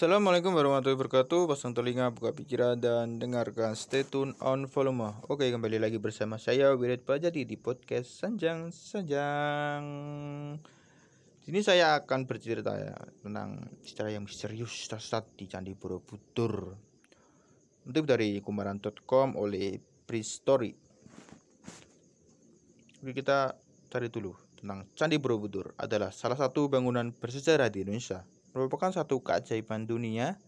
Assalamualaikum 0.00 0.56
warahmatullahi 0.56 0.96
wabarakatuh. 0.96 1.44
Pasang 1.44 1.76
telinga, 1.76 2.08
buka 2.08 2.32
pikiran, 2.32 2.80
dan 2.80 3.20
dengarkan 3.20 3.76
Stay 3.76 4.00
tune 4.00 4.32
on 4.40 4.64
volume 4.64 5.12
Oke, 5.28 5.44
kembali 5.52 5.76
lagi 5.76 6.00
bersama 6.00 6.40
saya 6.40 6.72
Wirid 6.72 7.04
Bajati 7.04 7.44
di 7.44 7.60
podcast 7.60 8.08
Sanjang 8.08 8.72
Sanjang. 8.72 9.84
Sini 11.44 11.60
saya 11.60 12.00
akan 12.00 12.24
bercerita 12.24 12.80
ya 12.80 12.96
Tentang 13.20 13.60
sejarah 13.84 14.16
yang 14.16 14.24
misterius 14.24 14.88
tersesat 14.88 15.36
di 15.36 15.44
Candi 15.44 15.76
Borobudur. 15.76 16.72
Untuk 17.84 18.08
dari 18.08 18.40
kumaran.com 18.40 19.36
oleh 19.36 19.76
Prestory 20.08 20.72
Oke, 23.04 23.12
kita 23.12 23.52
cari 23.92 24.08
dulu 24.08 24.32
tentang 24.56 24.88
Candi 24.96 25.20
Borobudur 25.20 25.76
adalah 25.76 26.08
salah 26.08 26.40
satu 26.40 26.72
bangunan 26.72 27.12
bersejarah 27.12 27.68
di 27.68 27.84
Indonesia 27.84 28.39
merupakan 28.54 28.90
satu 28.90 29.22
keajaiban 29.22 29.86
dunia, 29.86 30.38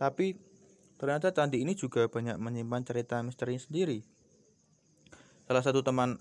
tapi 0.00 0.36
ternyata 0.96 1.32
candi 1.32 1.60
ini 1.60 1.76
juga 1.76 2.08
banyak 2.08 2.36
menyimpan 2.36 2.82
cerita 2.84 3.20
misteri 3.20 3.56
sendiri. 3.60 4.00
Salah 5.44 5.64
satu 5.64 5.82
teman 5.82 6.14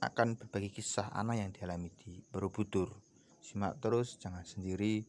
akan 0.00 0.36
berbagi 0.36 0.68
kisah 0.72 1.12
anak 1.12 1.36
yang 1.40 1.50
dialami 1.52 1.88
di 1.92 2.20
Borobudur. 2.28 2.92
Simak 3.44 3.80
terus, 3.80 4.16
jangan 4.16 4.44
sendiri. 4.44 5.04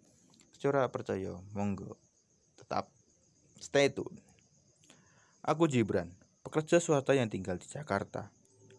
Secara 0.55 0.87
percaya, 0.91 1.35
monggo. 1.55 1.95
Tetap 2.59 2.91
stay 3.59 3.91
tune. 3.91 4.19
Aku 5.45 5.69
Jibran, 5.69 6.09
pekerja 6.41 6.81
swasta 6.81 7.13
yang 7.13 7.29
tinggal 7.29 7.59
di 7.59 7.67
Jakarta. 7.69 8.31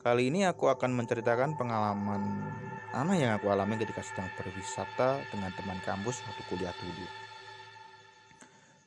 Kali 0.06 0.30
ini 0.30 0.46
aku 0.46 0.70
akan 0.70 1.02
menceritakan 1.02 1.58
pengalaman 1.58 2.46
Anak 2.94 3.18
yang 3.18 3.34
aku 3.34 3.50
alami 3.50 3.74
ketika 3.74 4.06
sedang 4.06 4.30
berwisata 4.38 5.18
dengan 5.34 5.50
teman 5.50 5.82
kampus 5.82 6.22
waktu 6.22 6.42
kuliah 6.46 6.70
dulu. 6.78 7.06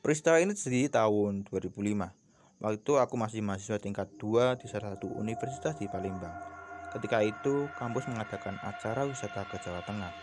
Peristiwa 0.00 0.40
ini 0.40 0.56
terjadi 0.56 1.04
tahun 1.04 1.44
2005. 1.44 1.76
Waktu 2.64 2.92
aku 2.96 3.14
masih 3.20 3.44
mahasiswa 3.44 3.76
tingkat 3.76 4.16
2 4.16 4.64
di 4.64 4.66
salah 4.72 4.96
satu 4.96 5.12
universitas 5.12 5.76
di 5.76 5.92
Palembang. 5.92 6.32
Ketika 6.88 7.20
itu, 7.20 7.68
kampus 7.76 8.08
mengadakan 8.08 8.56
acara 8.64 9.04
wisata 9.04 9.44
ke 9.44 9.60
Jawa 9.60 9.84
Tengah. 9.84 10.16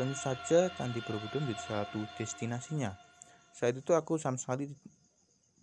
Tentu 0.00 0.16
saja 0.16 0.72
Candi 0.72 1.04
Borobudur 1.04 1.44
menjadi 1.44 1.60
salah 1.60 1.84
satu 1.84 2.08
destinasinya. 2.16 2.96
Saat 3.52 3.84
itu 3.84 3.92
aku 3.92 4.16
sama 4.16 4.40
sekali 4.40 4.72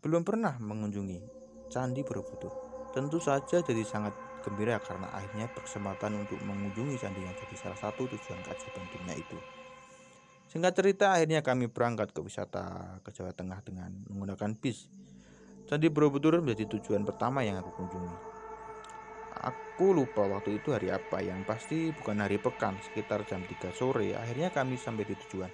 belum 0.05 0.21
pernah 0.21 0.61
mengunjungi 0.61 1.25
Candi 1.73 2.05
Borobudur. 2.05 2.53
Tentu 2.93 3.17
saja 3.17 3.65
jadi 3.65 3.81
sangat 3.81 4.24
gembira 4.45 4.77
karena 4.77 5.09
akhirnya 5.09 5.49
berkesempatan 5.49 6.21
untuk 6.21 6.37
mengunjungi 6.45 7.01
candi 7.01 7.25
yang 7.25 7.33
jadi 7.33 7.55
salah 7.57 7.79
satu 7.81 8.05
tujuan 8.05 8.39
keajaiban 8.45 8.85
dunia 8.93 9.17
itu. 9.17 9.37
Singkat 10.45 10.73
cerita, 10.77 11.05
akhirnya 11.17 11.41
kami 11.41 11.67
berangkat 11.67 12.13
ke 12.13 12.21
wisata 12.21 12.95
ke 13.01 13.09
Jawa 13.11 13.33
Tengah 13.33 13.59
dengan 13.65 13.91
menggunakan 14.07 14.55
bis. 14.55 14.87
Candi 15.65 15.89
Borobudur 15.89 16.39
menjadi 16.39 16.77
tujuan 16.77 17.03
pertama 17.03 17.41
yang 17.41 17.57
aku 17.59 17.73
kunjungi. 17.73 18.15
Aku 19.35 19.91
lupa 19.91 20.23
waktu 20.23 20.61
itu 20.61 20.71
hari 20.71 20.93
apa, 20.93 21.19
yang 21.19 21.43
pasti 21.43 21.91
bukan 21.91 22.23
hari 22.23 22.39
pekan, 22.39 22.79
sekitar 22.79 23.27
jam 23.27 23.43
3 23.43 23.73
sore. 23.75 24.15
Akhirnya 24.15 24.53
kami 24.53 24.79
sampai 24.79 25.03
di 25.03 25.17
tujuan. 25.27 25.51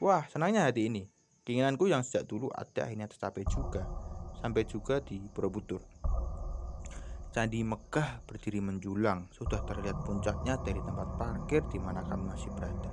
Wah, 0.00 0.24
senangnya 0.30 0.64
hati 0.64 0.88
ini. 0.88 1.04
Keinginanku 1.42 1.90
yang 1.90 2.06
sejak 2.06 2.24
dulu 2.24 2.48
ada 2.54 2.86
akhirnya 2.86 3.10
tercapai 3.10 3.42
juga. 3.50 3.82
Sampai 4.40 4.62
juga 4.64 5.02
di 5.02 5.20
Borobudur. 5.28 5.82
Candi 7.32 7.64
Megah 7.64 8.20
berdiri 8.28 8.60
menjulang, 8.60 9.32
sudah 9.32 9.64
terlihat 9.64 10.04
puncaknya 10.04 10.60
dari 10.60 10.84
tempat 10.84 11.16
parkir 11.16 11.64
di 11.72 11.80
mana 11.80 12.04
kami 12.04 12.28
masih 12.28 12.52
berada. 12.52 12.92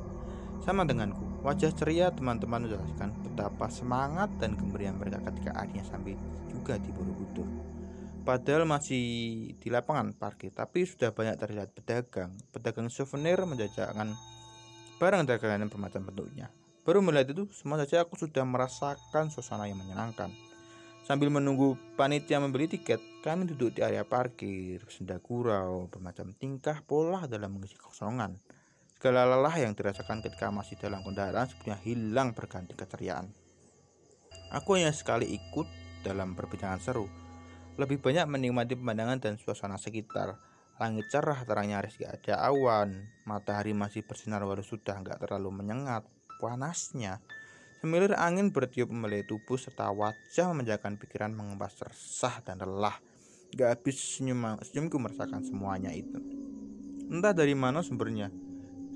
Sama 0.63 0.87
denganku, 0.87 1.43
wajah 1.43 1.75
ceria 1.75 2.07
teman-teman 2.07 2.63
menjelaskan 2.63 3.11
betapa 3.19 3.67
semangat 3.67 4.31
dan 4.39 4.55
gembira 4.55 4.95
mereka 4.95 5.19
ketika 5.27 5.59
akhirnya 5.59 5.83
sampai 5.83 6.15
juga 6.47 6.79
di 6.79 6.87
Borobudur. 6.87 7.47
Padahal 8.23 8.63
masih 8.63 9.03
di 9.59 9.67
lapangan 9.67 10.15
parkir, 10.15 10.55
tapi 10.55 10.87
sudah 10.87 11.11
banyak 11.11 11.35
terlihat 11.35 11.75
pedagang. 11.75 12.31
Pedagang 12.55 12.87
souvenir 12.87 13.43
menjajakan 13.43 14.15
barang 15.03 15.23
dagangan 15.27 15.67
bermacam 15.67 16.07
bentuknya. 16.07 16.47
Baru 16.87 17.03
melihat 17.03 17.35
itu, 17.35 17.43
semua 17.51 17.75
saja 17.75 18.07
aku 18.07 18.15
sudah 18.15 18.47
merasakan 18.47 19.31
suasana 19.31 19.67
yang 19.67 19.79
menyenangkan. 19.79 20.31
Sambil 21.09 21.33
menunggu 21.33 21.73
panitia 21.97 22.37
membeli 22.37 22.69
tiket, 22.69 23.01
kami 23.25 23.49
duduk 23.49 23.73
di 23.73 23.81
area 23.81 24.05
parkir, 24.05 24.85
senda 24.93 25.17
gurau, 25.17 25.89
bermacam 25.89 26.37
tingkah 26.37 26.85
pola 26.85 27.25
dalam 27.25 27.57
mengisi 27.57 27.73
kosongan. 27.81 28.37
Segala 28.93 29.25
lelah 29.25 29.57
yang 29.57 29.73
dirasakan 29.73 30.21
ketika 30.21 30.53
masih 30.53 30.77
dalam 30.77 31.01
kendaraan 31.01 31.49
sebenarnya 31.49 31.81
hilang 31.81 32.37
berganti 32.37 32.77
keceriaan. 32.77 33.25
Aku 34.53 34.77
hanya 34.77 34.93
sekali 34.93 35.33
ikut 35.33 35.65
dalam 36.05 36.37
perbincangan 36.37 36.77
seru. 36.77 37.09
Lebih 37.81 38.05
banyak 38.05 38.29
menikmati 38.29 38.77
pemandangan 38.77 39.17
dan 39.17 39.41
suasana 39.41 39.81
sekitar. 39.81 40.37
Langit 40.77 41.09
cerah, 41.09 41.41
terang 41.41 41.73
nyaris 41.73 41.97
gak 41.97 42.21
ada 42.21 42.53
awan. 42.53 43.09
Matahari 43.25 43.73
masih 43.73 44.05
bersinar 44.05 44.45
walau 44.45 44.61
sudah 44.61 45.01
nggak 45.01 45.25
terlalu 45.25 45.57
menyengat. 45.57 46.05
Panasnya 46.37 47.17
Semilir 47.79 48.11
angin 48.19 48.51
bertiup 48.51 48.91
memelai 48.91 49.23
tubuh 49.23 49.55
serta 49.55 49.87
wajah 49.95 50.51
memanjakan 50.51 50.99
pikiran 50.99 51.31
mengempas 51.31 51.79
resah 51.79 52.43
dan 52.43 52.59
lelah. 52.59 52.99
Gak 53.55 53.71
habis 53.71 53.95
senyum, 53.95 54.59
senyumku 54.59 54.99
merasakan 54.99 55.47
semuanya 55.47 55.95
itu. 55.95 56.19
Entah 57.07 57.31
dari 57.31 57.55
mana 57.55 57.79
sumbernya. 57.79 58.35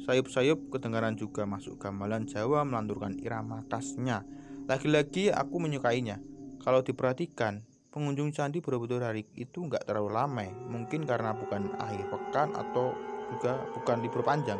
Sayup-sayup 0.04 0.68
kedengaran 0.68 1.16
juga 1.16 1.48
masuk 1.48 1.80
gamelan 1.80 2.28
Jawa 2.28 2.68
melanturkan 2.68 3.16
irama 3.24 3.64
khasnya. 3.72 4.28
Lagi-lagi 4.68 5.32
aku 5.32 5.64
menyukainya. 5.64 6.20
Kalau 6.60 6.84
diperhatikan, 6.84 7.64
pengunjung 7.88 8.36
candi 8.36 8.60
Borobudur 8.60 9.00
hari 9.00 9.24
itu 9.40 9.64
nggak 9.64 9.88
terlalu 9.88 10.12
lama. 10.12 10.44
Mungkin 10.68 11.08
karena 11.08 11.32
bukan 11.32 11.72
akhir 11.80 12.12
pekan 12.12 12.52
atau 12.52 12.92
juga 13.32 13.64
bukan 13.80 14.04
libur 14.04 14.28
panjang. 14.28 14.60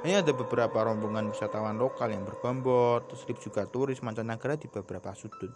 Hanya 0.00 0.24
ada 0.24 0.32
beberapa 0.32 0.80
rombongan 0.80 1.28
wisatawan 1.28 1.76
lokal 1.76 2.08
yang 2.08 2.24
berbambot, 2.24 3.04
terselip 3.12 3.36
juga 3.36 3.68
turis 3.68 4.00
mancanegara 4.00 4.56
di 4.56 4.64
beberapa 4.64 5.12
sudut. 5.12 5.52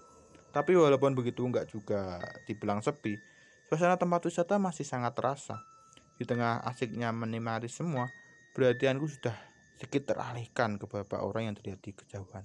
Tapi 0.53 0.77
walaupun 0.77 1.17
begitu 1.17 1.49
nggak 1.49 1.73
juga 1.73 2.21
dibilang 2.45 2.85
sepi, 2.85 3.17
suasana 3.73 3.97
tempat 3.97 4.29
wisata 4.29 4.61
masih 4.61 4.85
sangat 4.85 5.17
terasa. 5.17 5.65
Di 6.21 6.29
tengah 6.29 6.61
asiknya 6.61 7.09
menikmati 7.11 7.73
semua, 7.73 8.05
perhatianku 8.53 9.09
sudah 9.09 9.35
sedikit 9.81 10.13
teralihkan 10.13 10.77
ke 10.77 10.85
beberapa 10.87 11.25
orang 11.25 11.49
yang 11.49 11.55
terlihat 11.57 11.81
di 11.81 11.91
kejauhan. 11.97 12.45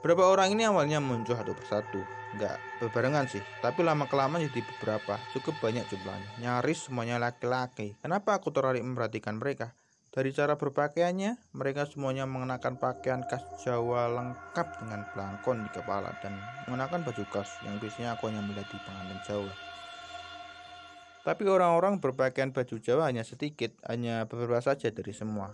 Beberapa 0.00 0.30
orang 0.30 0.54
ini 0.54 0.62
awalnya 0.70 1.02
muncul 1.02 1.34
satu 1.34 1.50
persatu, 1.50 1.98
nggak 2.36 2.84
berbarengan 2.84 3.24
sih, 3.26 3.40
tapi 3.64 3.80
lama 3.80 4.04
kelamaan 4.04 4.44
jadi 4.46 4.60
beberapa, 4.60 5.16
cukup 5.32 5.56
banyak 5.64 5.88
jumlahnya, 5.88 6.30
nyaris 6.38 6.86
semuanya 6.86 7.16
laki-laki. 7.16 7.96
Kenapa 8.04 8.36
aku 8.36 8.52
tertarik 8.52 8.84
memperhatikan 8.84 9.40
mereka? 9.40 9.72
Dari 10.16 10.32
cara 10.32 10.56
berpakaiannya, 10.56 11.52
mereka 11.52 11.84
semuanya 11.84 12.24
mengenakan 12.24 12.80
pakaian 12.80 13.20
khas 13.28 13.44
Jawa 13.60 14.08
lengkap 14.08 14.80
dengan 14.80 15.04
belangkon 15.12 15.68
di 15.68 15.70
kepala 15.76 16.08
dan 16.24 16.40
mengenakan 16.64 17.04
baju 17.04 17.24
khas 17.28 17.60
yang 17.68 17.76
biasanya 17.76 18.16
aku 18.16 18.32
hanya 18.32 18.40
melihat 18.40 18.64
di 18.72 18.80
pengantin 18.80 19.20
Jawa. 19.28 19.52
Tapi 21.20 21.42
orang-orang 21.44 22.00
berpakaian 22.00 22.48
baju 22.48 22.76
Jawa 22.80 23.12
hanya 23.12 23.28
sedikit, 23.28 23.76
hanya 23.84 24.24
beberapa 24.24 24.64
saja 24.64 24.88
dari 24.88 25.12
semua. 25.12 25.52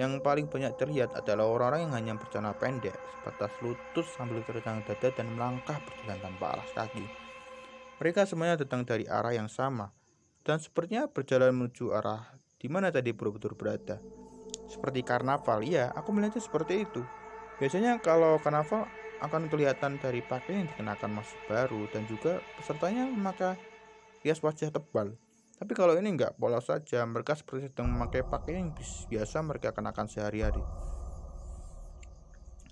Yang 0.00 0.24
paling 0.24 0.48
banyak 0.48 0.72
terlihat 0.80 1.12
adalah 1.12 1.44
orang-orang 1.52 1.84
yang 1.84 1.92
hanya 1.92 2.12
bercelana 2.16 2.56
pendek, 2.56 2.96
sebatas 2.96 3.52
lutut 3.60 4.06
sambil 4.08 4.40
terbang 4.40 4.80
dada 4.80 5.08
dan 5.12 5.36
melangkah 5.36 5.76
berjalan 5.84 6.16
tanpa 6.16 6.56
alas 6.56 6.70
kaki. 6.72 7.04
Mereka 8.00 8.24
semuanya 8.24 8.56
datang 8.56 8.88
dari 8.88 9.04
arah 9.04 9.36
yang 9.36 9.52
sama, 9.52 9.92
dan 10.42 10.58
sepertinya 10.58 11.06
berjalan 11.12 11.52
menuju 11.52 11.92
arah 11.92 12.24
di 12.56 12.66
mana 12.72 12.88
tadi 12.88 13.12
Borobudur 13.12 13.52
berada. 13.52 14.00
Seperti 14.70 15.04
karnaval, 15.04 15.60
ya, 15.68 15.92
aku 15.92 16.14
melihatnya 16.16 16.40
seperti 16.40 16.88
itu. 16.88 17.04
Biasanya 17.60 18.00
kalau 18.00 18.40
karnaval 18.40 18.88
akan 19.22 19.46
kelihatan 19.46 20.00
dari 20.02 20.24
pakaian 20.24 20.64
yang 20.64 20.68
dikenakan 20.72 21.10
masih 21.14 21.38
baru 21.46 21.86
dan 21.86 22.08
juga 22.08 22.42
pesertanya 22.58 23.06
memakai 23.06 23.60
hias 24.24 24.42
wajah 24.42 24.72
tebal. 24.74 25.14
Tapi 25.62 25.78
kalau 25.78 25.94
ini 25.94 26.18
enggak 26.18 26.34
polos 26.42 26.66
saja, 26.66 27.06
mereka 27.06 27.38
seperti 27.38 27.70
sedang 27.70 27.86
memakai 27.86 28.26
pakaian 28.26 28.66
yang 28.66 28.74
biasa 29.06 29.46
mereka 29.46 29.70
kenakan 29.70 30.10
sehari-hari. 30.10 30.58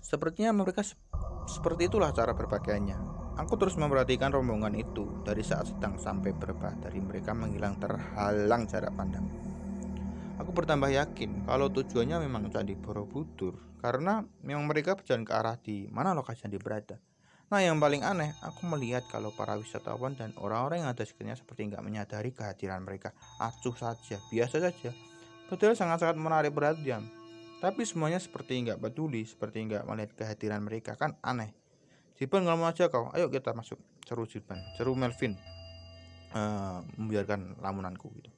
Sepertinya 0.03 0.51
mereka 0.51 0.83
se 0.83 0.99
seperti 1.47 1.87
itulah 1.87 2.11
cara 2.11 2.35
berpakaiannya. 2.35 2.99
Aku 3.39 3.55
terus 3.55 3.79
memperhatikan 3.79 4.35
rombongan 4.35 4.75
itu 4.75 5.07
dari 5.23 5.39
saat 5.39 5.71
sedang 5.71 5.95
sampai 5.95 6.35
beberapa 6.35 6.75
dari 6.83 6.99
mereka 6.99 7.31
menghilang 7.31 7.79
terhalang 7.79 8.67
jarak 8.67 8.91
pandang. 8.91 9.23
Aku 10.43 10.51
bertambah 10.51 10.91
yakin 10.91 11.47
kalau 11.47 11.71
tujuannya 11.71 12.27
memang 12.27 12.51
Candi 12.51 12.75
Borobudur 12.75 13.55
karena 13.79 14.19
memang 14.43 14.67
mereka 14.67 14.99
berjalan 14.99 15.23
ke 15.23 15.31
arah 15.31 15.55
di 15.55 15.87
mana 15.87 16.11
lokasi 16.11 16.43
yang 16.43 16.59
berada. 16.59 16.99
Nah 17.51 17.59
yang 17.59 17.83
paling 17.83 17.99
aneh, 17.99 18.31
aku 18.39 18.63
melihat 18.63 19.03
kalau 19.11 19.35
para 19.35 19.59
wisatawan 19.59 20.15
dan 20.15 20.31
orang-orang 20.39 20.87
yang 20.87 20.91
ada 20.95 21.03
sekitarnya 21.03 21.35
seperti 21.35 21.67
nggak 21.67 21.83
menyadari 21.83 22.31
kehadiran 22.31 22.79
mereka. 22.79 23.11
Acuh 23.43 23.75
saja, 23.75 24.23
biasa 24.31 24.63
saja. 24.63 24.95
Padahal 25.51 25.75
sangat-sangat 25.75 26.15
menarik 26.15 26.55
perhatian. 26.55 27.03
Tapi 27.59 27.83
semuanya 27.83 28.23
seperti 28.23 28.55
nggak 28.63 28.79
peduli, 28.79 29.27
seperti 29.27 29.67
nggak 29.67 29.83
melihat 29.83 30.11
kehadiran 30.15 30.63
mereka. 30.63 30.95
Kan 30.95 31.19
aneh. 31.19 31.51
Jiban 32.15 32.47
ngomong 32.47 32.71
aja 32.71 32.87
kau, 32.87 33.11
ayo 33.11 33.27
kita 33.27 33.51
masuk. 33.51 33.83
Seru 34.07 34.23
Jiban, 34.23 34.57
seru 34.79 34.95
Melvin. 34.95 35.35
Uh, 36.31 36.79
membiarkan 36.95 37.59
lamunanku 37.59 38.07
gitu. 38.15 38.31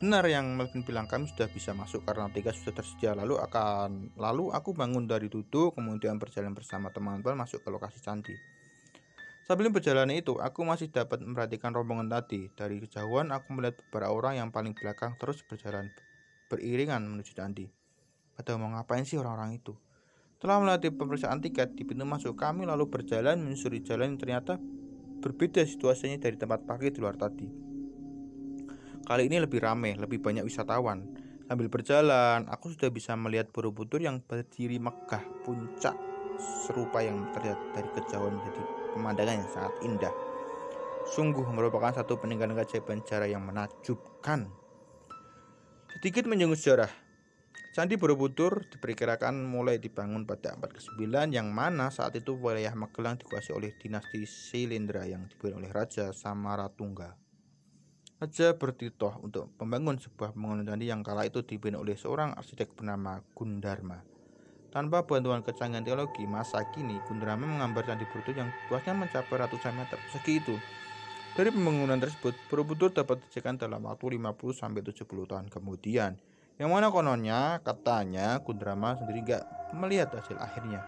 Benar 0.00 0.24
yang 0.32 0.56
Melvin 0.56 0.80
bilang 0.80 1.04
kami 1.04 1.28
sudah 1.28 1.44
bisa 1.52 1.76
masuk 1.76 2.08
karena 2.08 2.32
tiga 2.32 2.56
sudah 2.56 2.72
tersedia. 2.72 3.12
Lalu 3.12 3.36
akan 3.36 4.16
lalu 4.16 4.48
aku 4.48 4.72
bangun 4.72 5.04
dari 5.04 5.28
duduk 5.28 5.76
kemudian 5.76 6.16
berjalan 6.16 6.56
bersama 6.56 6.88
teman-teman 6.88 7.44
masuk 7.44 7.60
ke 7.60 7.68
lokasi 7.68 8.00
candi. 8.00 8.32
Sambil 9.44 9.68
berjalan 9.68 10.08
itu, 10.16 10.40
aku 10.40 10.64
masih 10.64 10.88
dapat 10.88 11.20
memperhatikan 11.20 11.76
rombongan 11.76 12.08
tadi. 12.08 12.48
Dari 12.56 12.80
kejauhan, 12.80 13.28
aku 13.28 13.52
melihat 13.52 13.76
beberapa 13.84 14.08
orang 14.08 14.40
yang 14.40 14.48
paling 14.48 14.72
belakang 14.72 15.20
terus 15.20 15.44
berjalan 15.44 15.92
beriringan 16.48 17.04
menuju 17.04 17.36
candi. 17.36 17.68
Pada 18.32 18.56
mau 18.56 18.72
ngapain 18.72 19.04
sih 19.04 19.20
orang-orang 19.20 19.60
itu? 19.60 19.76
Setelah 20.40 20.64
melalui 20.64 20.96
pemeriksaan 20.96 21.44
tiket 21.44 21.76
di 21.76 21.84
pintu 21.84 22.08
masuk, 22.08 22.40
kami 22.40 22.64
lalu 22.64 22.88
berjalan 22.88 23.36
menyusuri 23.36 23.84
jalan 23.84 24.16
yang 24.16 24.20
ternyata 24.22 24.56
berbeda 25.20 25.60
situasinya 25.60 26.16
dari 26.16 26.40
tempat 26.40 26.64
parkir 26.64 26.88
di 26.88 27.04
luar 27.04 27.20
tadi. 27.20 27.69
Kali 29.10 29.26
ini 29.26 29.42
lebih 29.42 29.58
ramai, 29.58 29.98
lebih 29.98 30.22
banyak 30.22 30.46
wisatawan. 30.46 31.02
Sambil 31.50 31.66
berjalan, 31.66 32.46
aku 32.46 32.70
sudah 32.70 32.94
bisa 32.94 33.18
melihat 33.18 33.50
Borobudur 33.50 33.98
yang 33.98 34.22
berdiri 34.22 34.78
megah, 34.78 35.26
puncak 35.42 35.98
serupa 36.38 37.02
yang 37.02 37.26
terlihat 37.34 37.58
dari 37.74 37.90
kejauhan 37.90 38.38
menjadi 38.38 38.62
pemandangan 38.94 39.34
yang 39.42 39.50
sangat 39.50 39.74
indah. 39.82 40.14
Sungguh 41.10 41.42
merupakan 41.50 41.90
satu 41.90 42.22
peninggalan 42.22 42.54
keajaiban 42.54 43.02
sejarah 43.02 43.26
yang 43.26 43.42
menakjubkan. 43.42 44.46
Sedikit 45.98 46.30
menyinggung 46.30 46.54
sejarah, 46.54 46.94
Candi 47.74 47.98
Borobudur 47.98 48.62
diperkirakan 48.70 49.42
mulai 49.42 49.82
dibangun 49.82 50.22
pada 50.22 50.54
abad 50.54 50.70
ke-9 50.70 51.34
yang 51.34 51.50
mana 51.50 51.90
saat 51.90 52.14
itu 52.14 52.38
wilayah 52.38 52.78
Magelang 52.78 53.18
dikuasai 53.18 53.58
oleh 53.58 53.74
dinasti 53.74 54.22
Silindra 54.22 55.02
yang 55.02 55.26
dipimpin 55.26 55.58
oleh 55.58 55.70
Raja 55.74 56.14
Samaratungga. 56.14 57.29
Raja 58.20 58.52
bertitoh 58.52 59.16
untuk 59.24 59.48
membangun 59.56 59.96
sebuah 59.96 60.36
bangunan 60.36 60.60
candi 60.60 60.92
yang 60.92 61.00
kala 61.00 61.24
itu 61.24 61.40
dipimpin 61.40 61.72
oleh 61.72 61.96
seorang 61.96 62.36
arsitek 62.36 62.76
bernama 62.76 63.24
Gundarma. 63.32 63.96
Tanpa 64.68 65.08
bantuan 65.08 65.40
kecanggihan 65.40 65.80
teologi 65.80 66.28
masa 66.28 66.60
kini, 66.68 67.00
Gundarma 67.08 67.48
menggambar 67.48 67.88
candi 67.88 68.04
Borobudur 68.04 68.36
yang 68.36 68.52
luasnya 68.68 68.92
mencapai 68.92 69.40
ratusan 69.40 69.72
meter 69.72 69.96
persegi 69.96 70.36
itu. 70.36 70.52
Dari 71.32 71.48
pembangunan 71.48 71.96
tersebut, 71.96 72.36
Borobudur 72.52 72.92
dapat 72.92 73.24
dijaga 73.24 73.64
dalam 73.64 73.88
waktu 73.88 74.20
50-70 74.20 75.24
tahun 75.24 75.48
kemudian 75.48 76.12
yang 76.60 76.76
mana 76.76 76.92
kononnya 76.92 77.64
katanya 77.64 78.36
Kundrama 78.44 79.00
sendiri 79.00 79.24
gak 79.24 79.48
melihat 79.72 80.12
hasil 80.12 80.36
akhirnya. 80.36 80.84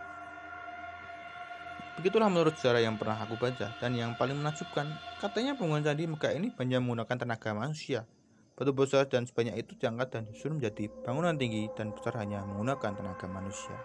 Begitulah 1.92 2.32
menurut 2.32 2.56
sejarah 2.56 2.80
yang 2.80 2.96
pernah 2.96 3.20
aku 3.20 3.36
baca 3.36 3.68
dan 3.76 3.92
yang 3.92 4.16
paling 4.16 4.40
menakjubkan, 4.40 4.88
katanya 5.20 5.52
bangunan 5.52 5.84
candi 5.84 6.08
Megah 6.08 6.32
ini 6.32 6.48
banyak 6.48 6.80
menggunakan 6.80 7.16
tenaga 7.20 7.52
manusia. 7.52 8.08
Batu 8.56 8.72
besar 8.72 9.04
dan 9.08 9.28
sebanyak 9.28 9.60
itu 9.60 9.76
diangkat 9.76 10.08
dan 10.08 10.22
disusun 10.28 10.56
menjadi 10.56 10.88
bangunan 11.04 11.36
tinggi 11.36 11.68
dan 11.76 11.92
besar 11.92 12.16
hanya 12.20 12.40
menggunakan 12.48 12.96
tenaga 12.96 13.26
manusia. 13.28 13.76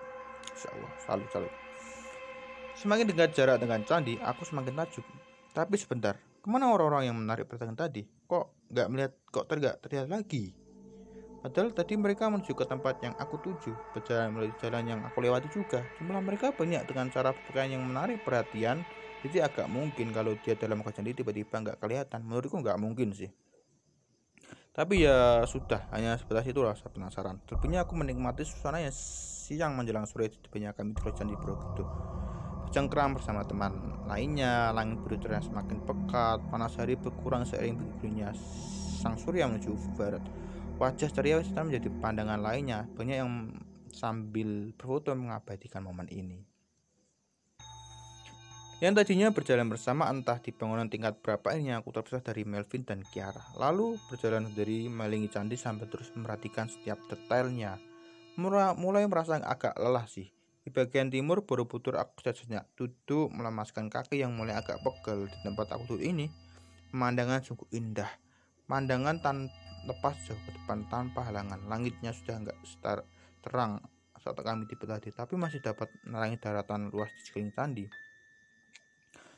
Insya 0.48 0.72
Allah, 0.72 0.92
salut 1.04 1.28
salut. 1.36 1.54
Semakin 2.80 3.12
dekat 3.12 3.36
jarak 3.36 3.58
dengan 3.60 3.84
candi, 3.84 4.16
aku 4.24 4.48
semakin 4.48 4.76
takjub. 4.76 5.04
Tapi 5.52 5.76
sebentar, 5.76 6.16
ke 6.16 6.48
mana 6.48 6.72
orang-orang 6.72 7.12
yang 7.12 7.18
menarik 7.18 7.50
perhatian 7.50 7.76
tadi? 7.76 8.06
Kok 8.06 8.72
nggak 8.72 8.88
melihat, 8.88 9.12
kok 9.34 9.52
tergak 9.52 9.76
terlihat 9.84 10.08
lagi? 10.08 10.67
Padahal 11.38 11.70
tadi 11.70 11.94
mereka 11.94 12.28
menuju 12.28 12.52
ke 12.58 12.66
tempat 12.66 12.98
yang 13.06 13.14
aku 13.16 13.38
tuju, 13.40 13.72
berjalan 13.94 14.34
melalui 14.34 14.54
jalan 14.58 14.84
yang 14.84 15.00
aku 15.06 15.22
lewati 15.22 15.48
juga. 15.54 15.86
Jumlah 16.02 16.20
mereka 16.26 16.50
banyak 16.52 16.84
dengan 16.90 17.14
cara 17.14 17.30
berpakaian 17.32 17.78
yang 17.78 17.84
menarik 17.86 18.26
perhatian, 18.26 18.82
jadi 19.22 19.50
agak 19.50 19.70
mungkin 19.70 20.10
kalau 20.14 20.34
dia 20.38 20.58
dalam 20.58 20.82
kajian 20.82 21.14
tiba-tiba 21.14 21.58
nggak 21.62 21.78
kelihatan. 21.78 22.26
Menurutku 22.26 22.58
nggak 22.58 22.78
mungkin 22.82 23.14
sih. 23.14 23.30
Tapi 24.78 25.10
ya 25.10 25.42
sudah, 25.50 25.90
hanya 25.90 26.14
sebatas 26.22 26.46
itu 26.46 26.62
rasa 26.62 26.86
penasaran. 26.94 27.42
Terlebihnya 27.50 27.82
aku 27.82 27.98
menikmati 27.98 28.46
suasana 28.46 28.78
yang 28.78 28.94
siang 28.94 29.74
menjelang 29.74 30.06
sore 30.06 30.30
di 30.30 30.38
banyak 30.38 30.78
kami 30.78 30.94
di 30.94 31.02
Candi 31.18 31.34
Borobudur. 31.34 31.90
Bercengkram 32.70 33.18
bersama 33.18 33.42
teman 33.42 33.74
lainnya, 34.06 34.70
langit 34.78 35.02
biru 35.02 35.18
semakin 35.18 35.82
pekat, 35.82 36.46
panas 36.54 36.78
hari 36.78 36.94
berkurang 36.94 37.42
seiring 37.42 37.74
bergurunya 37.74 38.30
sang 39.02 39.18
surya 39.18 39.50
menuju 39.50 39.74
barat. 39.98 40.22
Wajah 40.78 41.10
ceria 41.10 41.42
wisata 41.42 41.66
menjadi 41.66 41.90
pandangan 41.90 42.38
lainnya. 42.38 42.86
Banyak 42.94 43.18
yang 43.18 43.50
sambil 43.90 44.70
berfoto 44.78 45.10
mengabadikan 45.18 45.82
momen 45.82 46.06
ini. 46.14 46.46
Yang 48.78 48.94
tadinya 49.02 49.34
berjalan 49.34 49.74
bersama 49.74 50.06
entah 50.06 50.38
di 50.38 50.54
bangunan 50.54 50.86
tingkat 50.86 51.18
berapa 51.26 51.58
ini 51.58 51.74
aku 51.74 51.90
terpisah 51.90 52.22
dari 52.22 52.46
Melvin 52.46 52.86
dan 52.86 53.02
Kiara. 53.02 53.42
Lalu 53.58 53.98
berjalan 54.06 54.54
dari 54.54 54.86
melingi 54.86 55.34
candi 55.34 55.58
sampai 55.58 55.90
terus 55.90 56.14
memperhatikan 56.14 56.70
setiap 56.70 57.02
detailnya. 57.10 57.82
Mulai 58.38 59.10
merasa 59.10 59.42
agak 59.42 59.74
lelah 59.82 60.06
sih. 60.06 60.30
Di 60.62 60.70
bagian 60.70 61.10
timur 61.10 61.42
Borobudur 61.42 61.98
aku 61.98 62.22
sejenak 62.22 62.70
duduk 62.78 63.34
melemaskan 63.34 63.90
kaki 63.90 64.22
yang 64.22 64.38
mulai 64.38 64.54
agak 64.54 64.78
pegel 64.86 65.26
di 65.26 65.38
tempat 65.42 65.74
aku 65.74 65.98
duduk 65.98 66.06
ini. 66.06 66.30
Pemandangan 66.94 67.42
sungguh 67.42 67.66
indah. 67.74 68.14
Pemandangan 68.70 69.26
tan 69.26 69.50
lepas 69.88 70.14
jauh 70.28 70.38
ke 70.44 70.52
depan 70.52 70.84
tanpa 70.92 71.24
halangan. 71.26 71.64
Langitnya 71.72 72.12
sudah 72.12 72.44
enggak 72.44 72.60
setar, 72.68 73.08
terang 73.42 73.80
saat 74.28 74.44
kami 74.44 74.68
tiba 74.68 74.84
tadi, 74.84 75.08
tapi 75.16 75.40
masih 75.40 75.64
dapat 75.64 75.88
menerangi 76.04 76.36
daratan 76.36 76.92
luas 76.92 77.08
di 77.16 77.22
sekeliling 77.24 77.56
candi. 77.56 77.86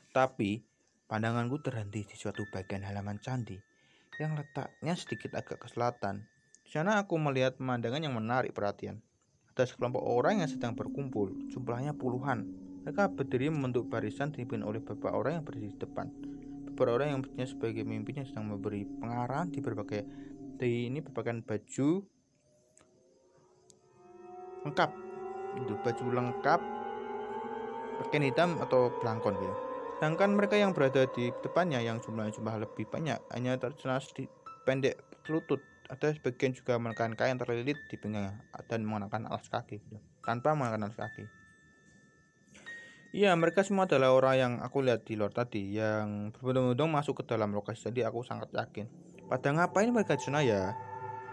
Tapi 0.09 0.57
pandanganku 1.05 1.61
terhenti 1.61 2.09
di 2.09 2.15
suatu 2.17 2.49
bagian 2.49 2.81
halaman 2.81 3.21
candi 3.21 3.53
yang 4.17 4.33
letaknya 4.33 4.97
sedikit 4.97 5.37
agak 5.37 5.61
ke 5.61 5.67
selatan. 5.69 6.25
Di 6.65 6.73
sana 6.73 6.97
aku 6.99 7.21
melihat 7.21 7.61
pemandangan 7.61 8.01
yang 8.01 8.17
menarik 8.17 8.51
perhatian. 8.51 8.99
Ada 9.53 9.69
sekelompok 9.69 10.01
orang 10.01 10.41
yang 10.41 10.49
sedang 10.49 10.73
berkumpul, 10.73 11.31
jumlahnya 11.53 11.93
puluhan. 11.93 12.49
Mereka 12.83 13.13
berdiri 13.13 13.53
membentuk 13.53 13.87
barisan 13.87 14.33
dipimpin 14.33 14.65
oleh 14.65 14.81
beberapa 14.81 15.13
orang 15.13 15.39
yang 15.39 15.45
berdiri 15.45 15.69
di 15.71 15.79
depan. 15.79 16.07
Beberapa 16.65 16.97
orang 16.97 17.21
yang 17.37 17.47
sebagai 17.47 17.85
pemimpin 17.85 18.23
yang 18.23 18.27
sedang 18.27 18.49
memberi 18.49 18.87
pengarahan 18.87 19.51
di 19.51 19.59
berbagai 19.59 20.01
ini 20.67 20.99
merupakan 20.99 21.39
baju 21.45 21.89
lengkap 24.67 24.91
itu 25.55 25.73
baju 25.81 26.05
lengkap 26.13 26.61
pakaian 27.99 28.25
hitam 28.27 28.49
atau 28.59 28.91
belangkon 28.99 29.35
gitu 29.39 29.55
sedangkan 29.99 30.31
mereka 30.31 30.55
yang 30.55 30.71
berada 30.71 31.03
di 31.11 31.31
depannya 31.43 31.83
yang 31.83 31.99
jumlahnya 31.99 32.31
jumlah 32.31 32.55
lebih 32.63 32.87
banyak 32.87 33.19
hanya 33.35 33.59
terjelas 33.59 34.07
di 34.15 34.27
pendek 34.63 34.95
lutut 35.27 35.59
ada 35.89 36.13
sebagian 36.13 36.53
juga 36.53 36.77
menggunakan 36.77 37.17
kain 37.17 37.37
terlilit 37.41 37.75
di 37.89 37.95
pinggangnya 37.97 38.39
dan 38.69 38.85
menggunakan 38.85 39.27
alas 39.27 39.49
kaki 39.49 39.81
gitu. 39.81 39.99
tanpa 40.23 40.55
menggunakan 40.55 40.87
alas 40.91 40.99
kaki 40.99 41.25
Iya, 43.09 43.33
mereka 43.33 43.65
semua 43.65 43.89
adalah 43.89 44.13
orang 44.13 44.35
yang 44.37 44.53
aku 44.61 44.85
lihat 44.85 45.01
di 45.01 45.17
luar 45.17 45.33
tadi 45.33 45.73
yang 45.73 46.29
berbondong-bondong 46.29 46.93
masuk 46.93 47.17
ke 47.17 47.33
dalam 47.33 47.49
lokasi. 47.57 47.89
Jadi 47.89 48.05
aku 48.05 48.21
sangat 48.21 48.53
yakin 48.53 48.85
pada 49.29 49.53
ngapain 49.53 49.93
mereka 49.93 50.17
di 50.17 50.25
ya? 50.49 50.73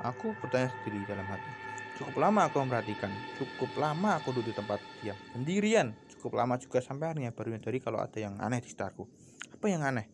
Aku 0.05 0.37
bertanya 0.45 0.69
sendiri 0.69 1.09
dalam 1.09 1.25
hati. 1.25 1.49
Cukup 1.97 2.21
lama 2.21 2.45
aku 2.45 2.61
memperhatikan, 2.61 3.09
cukup 3.41 3.73
lama 3.81 4.21
aku 4.21 4.37
duduk 4.37 4.53
di 4.53 4.57
tempat 4.61 4.77
diam, 5.01 5.17
sendirian. 5.33 5.97
Cukup 6.13 6.37
lama 6.37 6.61
juga 6.61 6.85
sampai 6.85 7.09
akhirnya 7.09 7.33
baru 7.33 7.57
menyadari 7.57 7.81
kalau 7.81 8.05
ada 8.05 8.19
yang 8.21 8.37
aneh 8.37 8.61
di 8.61 8.69
sekitarku. 8.69 9.09
Apa 9.57 9.67
yang 9.73 9.81
aneh? 9.81 10.05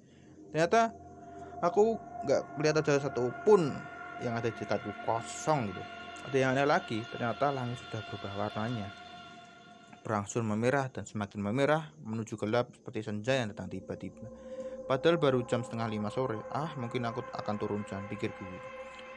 Ternyata 0.55 0.95
aku 1.59 1.99
nggak 2.23 2.55
melihat 2.55 2.87
ada 2.87 3.03
satu 3.03 3.35
pun 3.43 3.75
yang 4.23 4.39
ada 4.39 4.47
di 4.47 4.55
sekitarku 4.55 4.95
kosong 5.03 5.75
gitu. 5.75 5.83
Ada 6.31 6.37
yang 6.39 6.51
aneh 6.55 6.67
lagi, 6.71 7.03
ternyata 7.11 7.51
langit 7.51 7.83
sudah 7.83 7.99
berubah 8.07 8.47
warnanya. 8.47 8.87
Berangsur 10.07 10.47
memerah 10.47 10.87
dan 10.87 11.03
semakin 11.03 11.43
memerah 11.43 11.91
menuju 12.07 12.39
gelap 12.39 12.71
seperti 12.71 13.03
senja 13.03 13.35
yang 13.35 13.51
datang 13.51 13.67
tiba-tiba. 13.67 14.52
Padahal 14.87 15.17
baru 15.17 15.47
jam 15.47 15.63
setengah 15.63 15.87
lima 15.87 16.11
sore. 16.11 16.43
Ah, 16.51 16.75
mungkin 16.75 17.07
aku 17.07 17.23
akan 17.33 17.55
turun 17.57 17.83
jam, 17.87 18.03
pikirku. 18.11 18.45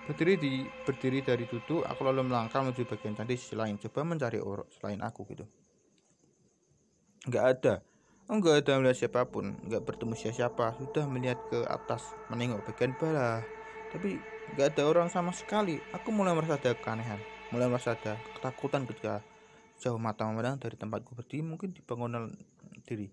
Berdiri 0.05 0.37
di 0.37 0.53
berdiri 0.85 1.25
dari 1.25 1.49
duduk, 1.49 1.81
aku 1.81 2.05
lalu 2.05 2.29
melangkah 2.29 2.61
menuju 2.61 2.85
bagian 2.85 3.17
candi 3.17 3.33
sisi 3.33 3.57
lain, 3.57 3.81
coba 3.81 4.05
mencari 4.05 4.37
orang 4.37 4.69
selain 4.69 5.01
aku 5.01 5.25
gitu. 5.33 5.45
Enggak 7.25 7.45
ada. 7.57 7.73
Enggak 8.29 8.61
ada 8.61 8.77
melihat 8.77 8.97
siapa 9.05 9.25
pun, 9.25 9.57
enggak 9.65 9.81
bertemu 9.81 10.13
siapa-siapa. 10.13 10.77
Sudah 10.77 11.05
melihat 11.09 11.41
ke 11.49 11.65
atas, 11.65 12.13
menengok 12.29 12.61
bagian 12.69 12.93
bawah. 13.01 13.41
Tapi 13.89 14.21
enggak 14.53 14.77
ada 14.77 14.83
orang 14.85 15.09
sama 15.09 15.33
sekali. 15.33 15.81
Aku 15.97 16.13
mulai 16.13 16.37
merasa 16.37 16.61
ada 16.61 16.77
keanehan, 16.77 17.17
mulai 17.49 17.65
merasa 17.65 17.97
ada 17.97 18.13
ketakutan 18.37 18.85
ketika 18.85 19.25
jauh 19.81 19.99
mata 19.99 20.23
memandang 20.23 20.61
dari 20.61 20.77
tempatku 20.79 21.17
berdiri 21.17 21.43
mungkin 21.43 21.75
di 21.75 21.83
bangunan 21.83 22.31
diri 22.87 23.11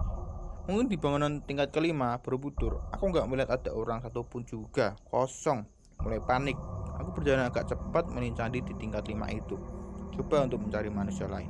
Mungkin 0.63 0.87
di 0.87 0.95
bangunan 0.95 1.43
tingkat 1.43 1.75
kelima 1.75 2.23
Borobudur, 2.23 2.87
aku 2.95 3.11
nggak 3.11 3.27
melihat 3.27 3.51
ada 3.51 3.75
orang 3.75 3.99
satupun 3.99 4.47
juga, 4.47 4.95
kosong. 5.11 5.67
Mulai 6.07 6.23
panik, 6.23 6.55
aku 6.95 7.19
berjalan 7.19 7.51
agak 7.51 7.67
cepat 7.67 8.07
menincandi 8.07 8.63
di 8.63 8.75
tingkat 8.79 9.11
lima 9.11 9.27
itu. 9.31 9.59
coba 10.13 10.45
untuk 10.45 10.61
mencari 10.61 10.93
manusia 10.93 11.25
lain. 11.25 11.49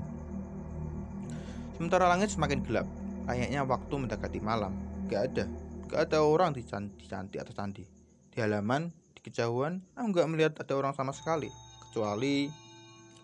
Sementara 1.75 2.07
langit 2.07 2.31
semakin 2.31 2.63
gelap, 2.63 2.87
kayaknya 3.27 3.67
waktu 3.67 3.91
mendekati 3.91 4.39
malam. 4.39 4.71
Gak 5.11 5.35
ada, 5.35 5.45
gak 5.91 6.01
ada 6.09 6.23
orang 6.23 6.55
di 6.55 6.63
candi, 6.63 6.95
di 6.95 7.07
candi 7.11 7.37
atau 7.43 7.51
candi. 7.51 7.83
Di 8.31 8.39
halaman, 8.39 8.95
di 9.13 9.21
kejauhan, 9.21 9.83
aku 9.99 10.15
gak 10.15 10.31
melihat 10.31 10.53
ada 10.63 10.73
orang 10.79 10.95
sama 10.95 11.11
sekali. 11.11 11.51
Kecuali, 11.91 12.47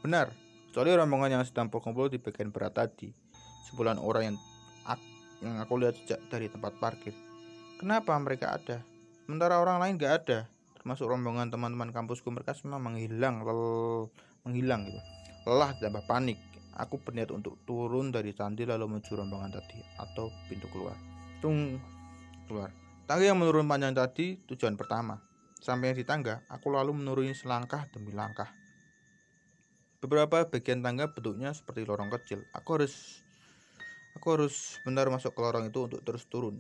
benar, 0.03 0.35
kecuali 0.69 0.91
rombongan 0.91 1.39
yang 1.39 1.45
sedang 1.47 1.71
berkumpul 1.71 2.11
di 2.11 2.19
bagian 2.19 2.51
berat 2.51 2.75
tadi. 2.75 3.15
Sebulan 3.71 4.03
orang 4.03 4.35
yang, 4.35 4.37
yang 5.43 5.63
aku 5.63 5.79
lihat 5.79 5.95
sejak 6.03 6.21
dari 6.31 6.51
tempat 6.51 6.75
parkir. 6.83 7.15
Kenapa 7.79 8.15
mereka 8.19 8.59
ada? 8.59 8.83
Sementara 9.23 9.61
orang 9.63 9.79
lain 9.79 9.95
gak 10.01 10.15
ada, 10.25 10.39
termasuk 10.75 11.07
rombongan 11.07 11.53
teman-teman 11.53 11.95
kampusku 11.95 12.33
mereka 12.33 12.57
semua 12.57 12.81
menghilang, 12.83 13.45
lel, 13.45 13.63
menghilang 14.43 14.89
gitu. 14.89 15.01
Lelah 15.47 15.77
tambah 15.79 16.03
panik, 16.09 16.41
aku 16.75 16.99
berniat 17.03 17.31
untuk 17.31 17.59
turun 17.67 18.11
dari 18.11 18.35
candi 18.35 18.67
lalu 18.67 18.97
menuju 18.97 19.15
rombongan 19.15 19.53
tadi 19.53 19.79
atau 19.99 20.33
pintu 20.51 20.67
keluar. 20.73 20.97
Tung 21.39 21.79
keluar. 22.49 22.73
Tangga 23.05 23.25
yang 23.25 23.39
menurun 23.39 23.69
panjang 23.69 23.95
tadi 23.95 24.41
tujuan 24.49 24.75
pertama. 24.75 25.21
Sampai 25.59 25.93
di 25.93 26.07
tangga, 26.07 26.47
aku 26.47 26.71
lalu 26.71 26.95
menuruni 26.95 27.35
selangkah 27.35 27.91
demi 27.91 28.15
langkah. 28.15 28.49
Beberapa 29.99 30.47
bagian 30.47 30.79
tangga 30.81 31.11
bentuknya 31.11 31.51
seperti 31.51 31.83
lorong 31.83 32.15
kecil. 32.15 32.47
Aku 32.55 32.79
harus 32.79 33.27
aku 34.19 34.35
harus 34.35 34.83
benar 34.83 35.07
masuk 35.09 35.33
ke 35.33 35.41
lorong 35.41 35.71
itu 35.71 35.87
untuk 35.87 36.03
terus 36.03 36.27
turun 36.27 36.59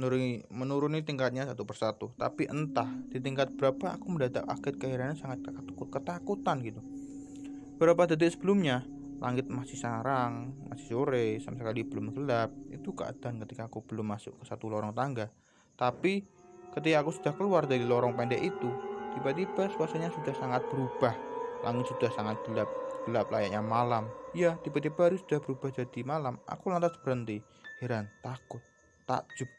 menuruni, 0.00 0.40
menuruni 0.48 1.04
tingkatnya 1.04 1.44
satu 1.44 1.68
persatu. 1.68 2.06
Tapi 2.16 2.48
entah 2.48 2.88
di 3.12 3.18
tingkat 3.18 3.52
berapa 3.52 4.00
aku 4.00 4.06
mendadak 4.08 4.48
kaget 4.48 4.74
keheranan 4.80 5.16
sangat 5.20 5.44
ketakutan 5.76 6.56
gitu. 6.64 6.80
Beberapa 7.76 8.08
detik 8.08 8.36
sebelumnya, 8.36 8.84
langit 9.20 9.48
masih 9.48 9.76
sarang, 9.76 10.52
masih 10.68 10.96
sore, 10.96 11.26
sama 11.44 11.60
sekali 11.60 11.84
belum 11.84 12.12
gelap. 12.16 12.52
Itu 12.72 12.96
keadaan 12.96 13.40
ketika 13.44 13.68
aku 13.68 13.84
belum 13.84 14.16
masuk 14.16 14.40
ke 14.40 14.44
satu 14.48 14.68
lorong 14.68 14.96
tangga. 14.96 15.32
Tapi 15.76 16.24
ketika 16.76 17.04
aku 17.04 17.10
sudah 17.12 17.32
keluar 17.36 17.64
dari 17.64 17.84
lorong 17.84 18.16
pendek 18.16 18.40
itu, 18.40 18.68
tiba-tiba 19.16 19.72
suasananya 19.76 20.12
sudah 20.12 20.34
sangat 20.36 20.62
berubah. 20.68 21.16
Langit 21.60 21.88
sudah 21.92 22.08
sangat 22.12 22.40
gelap, 22.48 22.68
gelap 23.04 23.28
layaknya 23.32 23.64
malam. 23.64 24.08
Ya, 24.30 24.54
tiba-tiba 24.62 25.10
hari 25.10 25.18
sudah 25.18 25.42
berubah 25.42 25.74
jadi 25.74 26.06
malam. 26.06 26.38
Aku 26.46 26.70
lantas 26.70 26.94
berhenti, 27.02 27.42
heran, 27.82 28.06
takut, 28.22 28.62
takjub, 29.02 29.50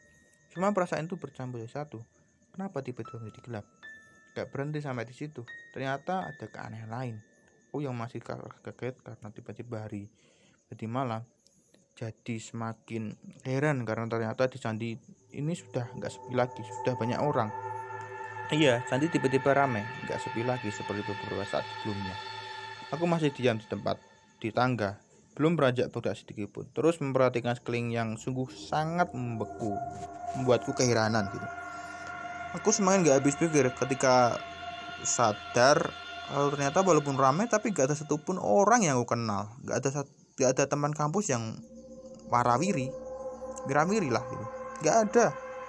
Cuma 0.52 0.68
perasaan 0.76 1.08
itu 1.08 1.16
bercampur 1.16 1.64
jadi 1.64 1.84
satu. 1.84 2.04
Kenapa 2.52 2.84
tiba-tiba 2.84 3.24
menjadi 3.24 3.40
gelap? 3.48 3.64
Gak 4.36 4.52
berhenti 4.52 4.84
sampai 4.84 5.08
di 5.08 5.16
situ. 5.16 5.44
Ternyata 5.72 6.28
ada 6.28 6.46
keanehan 6.48 6.92
lain. 6.92 7.16
Oh 7.72 7.80
yang 7.80 7.96
masih 7.96 8.20
kaget 8.20 9.00
karena 9.00 9.28
tiba-tiba 9.32 9.88
hari 9.88 10.12
jadi 10.68 10.84
malam. 10.84 11.24
Jadi 11.96 12.36
semakin 12.36 13.16
heran 13.48 13.84
karena 13.88 14.08
ternyata 14.08 14.48
di 14.48 14.56
candi 14.60 14.96
ini 15.36 15.52
sudah 15.52 15.88
nggak 15.96 16.12
sepi 16.12 16.32
lagi, 16.36 16.60
sudah 16.64 16.96
banyak 16.96 17.20
orang. 17.20 17.48
Iya, 18.52 18.84
candi 18.88 19.08
tiba-tiba 19.08 19.52
ramai, 19.56 19.84
nggak 20.04 20.20
sepi 20.20 20.44
lagi 20.44 20.68
seperti 20.68 21.04
beberapa 21.04 21.44
saat 21.48 21.64
sebelumnya. 21.80 22.16
Aku 22.92 23.04
masih 23.08 23.32
diam 23.32 23.56
di 23.56 23.64
tempat 23.68 24.11
di 24.42 24.50
tangga, 24.50 24.98
belum 25.38 25.54
beranjak 25.54 25.94
bergerak 25.94 26.18
sedikit 26.18 26.50
pun. 26.50 26.66
Terus 26.74 26.98
memperhatikan 26.98 27.54
sekeliling 27.54 27.94
yang 27.94 28.08
sungguh 28.18 28.50
sangat 28.50 29.14
membeku 29.14 29.78
membuatku 30.34 30.74
keheranan 30.74 31.30
gitu. 31.30 31.48
Aku 32.58 32.74
semakin 32.74 33.06
gak 33.06 33.22
habis 33.22 33.38
pikir 33.38 33.70
ketika 33.70 34.36
sadar 35.06 35.94
kalau 36.26 36.48
ternyata 36.50 36.82
walaupun 36.82 37.14
ramai 37.14 37.46
tapi 37.46 37.70
gak 37.70 37.92
ada 37.92 37.96
satupun 37.96 38.42
orang 38.42 38.82
yang 38.82 38.98
aku 38.98 39.14
kenal. 39.14 39.54
Gak 39.62 39.86
ada 39.86 39.88
gak 40.36 40.50
ada 40.58 40.64
teman 40.66 40.90
kampus 40.90 41.30
yang 41.30 41.56
warawiri 42.28 42.90
wirawiri 43.70 44.10
lah 44.10 44.24
gitu. 44.26 44.46
Gak 44.82 44.96
ada 45.08 45.26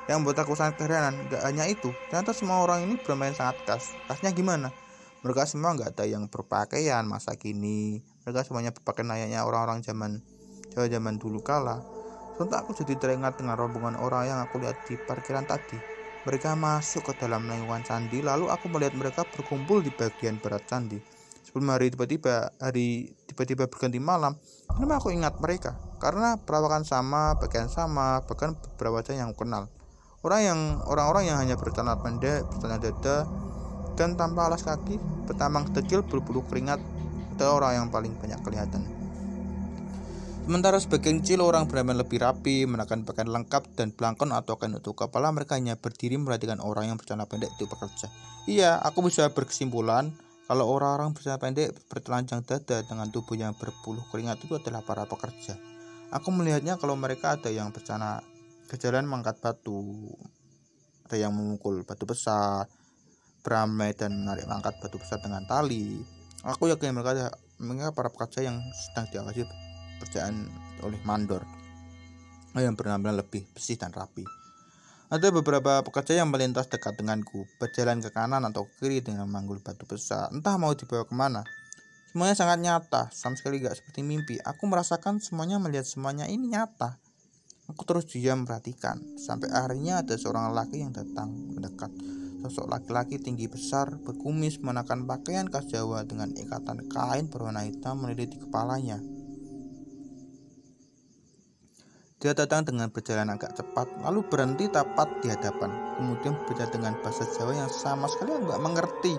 yang 0.10 0.26
membuat 0.26 0.44
aku 0.44 0.58
sangat 0.58 0.82
keheranan 0.82 1.16
gak 1.32 1.48
hanya 1.48 1.64
itu 1.70 1.96
ternyata 2.12 2.36
semua 2.36 2.60
orang 2.60 2.90
ini 2.90 3.00
bermain 3.00 3.32
sangat 3.32 3.56
khas. 3.64 3.96
Khasnya 4.10 4.36
gimana? 4.36 4.74
Mereka 5.24 5.48
semua 5.48 5.72
nggak 5.72 5.96
ada 5.96 6.04
yang 6.04 6.28
berpakaian 6.28 7.08
masa 7.08 7.40
kini 7.40 8.04
mereka 8.24 8.48
semuanya 8.48 8.72
berpakaian 8.72 9.12
layaknya 9.12 9.44
orang-orang 9.46 9.84
zaman 9.84 10.24
zaman 10.74 11.22
dulu 11.22 11.44
kala 11.46 11.84
Sontak 12.34 12.66
aku 12.66 12.74
jadi 12.74 12.98
teringat 12.98 13.38
dengan 13.38 13.54
rombongan 13.54 13.94
orang 14.02 14.26
yang 14.26 14.40
aku 14.42 14.58
lihat 14.58 14.90
di 14.90 14.98
parkiran 14.98 15.46
tadi. 15.46 15.78
Mereka 16.26 16.58
masuk 16.58 17.14
ke 17.14 17.14
dalam 17.22 17.46
lingkungan 17.46 17.86
candi, 17.86 18.26
lalu 18.26 18.50
aku 18.50 18.74
melihat 18.74 18.98
mereka 18.98 19.22
berkumpul 19.28 19.86
di 19.86 19.94
bagian 19.94 20.42
barat 20.42 20.66
candi. 20.66 20.98
Sebelum 21.46 21.70
hari 21.70 21.94
tiba-tiba 21.94 22.50
hari 22.58 23.14
tiba-tiba 23.30 23.70
berganti 23.70 24.02
malam, 24.02 24.34
kenapa 24.66 25.04
aku 25.04 25.14
ingat 25.14 25.38
mereka? 25.38 25.78
Karena 26.02 26.40
perawakan 26.42 26.82
sama, 26.88 27.38
pakaian 27.38 27.70
sama, 27.70 28.26
bahkan 28.26 28.58
beberapa 28.58 29.04
wajah 29.04 29.14
yang 29.14 29.30
aku 29.36 29.46
kenal. 29.46 29.70
Orang 30.26 30.42
yang 30.42 30.60
orang-orang 30.90 31.30
yang 31.30 31.38
hanya 31.38 31.54
bercelana 31.54 32.00
pendek, 32.02 32.50
bercelana 32.50 32.82
dada, 32.82 33.30
dan 33.94 34.18
tanpa 34.18 34.50
alas 34.50 34.66
kaki, 34.66 34.98
bertambang 35.30 35.70
kecil, 35.70 36.02
berbulu 36.02 36.42
keringat, 36.50 36.82
adalah 37.34 37.54
orang 37.60 37.72
yang 37.82 37.88
paling 37.90 38.14
banyak 38.22 38.40
kelihatan. 38.46 38.86
Sementara 40.44 40.76
sebagian 40.76 41.24
kecil 41.24 41.40
orang 41.40 41.72
beramal 41.72 42.04
lebih 42.04 42.20
rapi, 42.20 42.68
menakan 42.68 43.08
pakaian 43.08 43.32
lengkap 43.32 43.80
dan 43.80 43.96
belangkon 43.96 44.36
atau 44.36 44.60
kain 44.60 44.76
untuk 44.76 44.92
kepala 44.92 45.32
mereka 45.32 45.56
hanya 45.56 45.80
berdiri 45.80 46.20
merhatikan 46.20 46.60
orang 46.60 46.92
yang 46.92 47.00
bercelana 47.00 47.24
pendek 47.24 47.56
itu 47.56 47.64
bekerja. 47.64 48.12
Iya, 48.44 48.76
aku 48.84 49.08
bisa 49.08 49.32
berkesimpulan 49.32 50.12
kalau 50.44 50.68
orang-orang 50.68 51.16
bercelana 51.16 51.40
pendek 51.40 51.72
bertelanjang 51.88 52.44
dada 52.44 52.84
dengan 52.84 53.08
tubuh 53.08 53.40
yang 53.40 53.56
berpuluh 53.56 54.04
keringat 54.12 54.44
itu 54.44 54.60
adalah 54.60 54.84
para 54.84 55.08
pekerja. 55.08 55.56
Aku 56.12 56.28
melihatnya 56.36 56.76
kalau 56.76 57.00
mereka 57.00 57.40
ada 57.40 57.48
yang 57.48 57.72
bercelana 57.72 58.20
ke 58.68 58.76
jalan 58.76 59.08
mengangkat 59.08 59.40
batu, 59.40 60.12
ada 61.08 61.16
yang 61.16 61.32
memukul 61.32 61.88
batu 61.88 62.04
besar, 62.04 62.68
beramai 63.48 63.96
dan 63.96 64.12
menarik 64.12 64.44
mengangkat 64.44 64.76
batu 64.84 65.00
besar 65.00 65.24
dengan 65.24 65.48
tali. 65.48 66.04
Aku 66.44 66.68
yakin 66.68 66.92
mereka 66.92 67.32
mereka 67.64 67.96
para 67.96 68.12
pekerja 68.12 68.52
yang 68.52 68.60
sedang 68.76 69.08
diawasi 69.08 69.48
pekerjaan 70.04 70.52
oleh 70.84 71.00
mandor 71.08 71.48
yang 72.62 72.78
benar-benar 72.78 73.26
lebih 73.26 73.48
bersih 73.56 73.80
dan 73.80 73.90
rapi. 73.90 74.22
Ada 75.10 75.30
beberapa 75.30 75.82
pekerja 75.86 76.22
yang 76.22 76.30
melintas 76.30 76.70
dekat 76.70 76.98
denganku, 76.98 77.46
berjalan 77.62 78.02
ke 78.02 78.10
kanan 78.10 78.46
atau 78.50 78.66
kiri 78.82 79.02
dengan 79.02 79.30
memanggul 79.30 79.62
batu 79.62 79.86
besar, 79.86 80.30
entah 80.34 80.58
mau 80.58 80.74
dibawa 80.74 81.06
ke 81.06 81.14
mana. 81.14 81.42
Semuanya 82.10 82.38
sangat 82.38 82.62
nyata, 82.62 83.10
sama 83.14 83.38
sekali 83.38 83.62
gak 83.62 83.78
seperti 83.78 84.06
mimpi. 84.06 84.38
Aku 84.42 84.70
merasakan 84.70 85.18
semuanya 85.22 85.58
melihat 85.58 85.86
semuanya 85.86 86.30
ini 86.30 86.54
nyata. 86.54 86.98
Aku 87.70 87.86
terus 87.86 88.10
diam 88.10 88.46
perhatikan, 88.46 89.02
sampai 89.18 89.50
akhirnya 89.54 90.02
ada 90.02 90.18
seorang 90.18 90.54
laki 90.54 90.82
yang 90.82 90.94
datang 90.94 91.30
mendekat. 91.30 91.90
Sosok 92.44 92.68
laki-laki 92.68 93.24
tinggi 93.24 93.48
besar, 93.48 93.96
berkumis, 94.04 94.60
menakan 94.60 95.08
pakaian 95.08 95.48
khas 95.48 95.64
Jawa 95.72 96.04
dengan 96.04 96.28
ikatan 96.36 96.92
kain 96.92 97.32
berwarna 97.32 97.64
hitam 97.64 98.04
meneliti 98.04 98.36
kepalanya. 98.36 99.00
Dia 102.20 102.36
datang 102.36 102.68
dengan 102.68 102.92
berjalan 102.92 103.32
agak 103.32 103.56
cepat, 103.56 103.88
lalu 104.04 104.28
berhenti 104.28 104.68
tepat 104.68 105.24
di 105.24 105.32
hadapan. 105.32 105.72
Kemudian 105.96 106.36
berbicara 106.44 106.68
dengan 106.68 107.00
bahasa 107.00 107.24
Jawa 107.32 107.56
yang 107.56 107.72
sama 107.72 108.12
sekali 108.12 108.36
aku 108.36 108.44
nggak 108.44 108.64
mengerti. 108.64 109.14